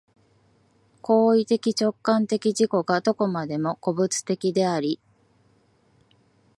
[1.03, 4.99] 行為的直観的自己がどこまでも個物的であり、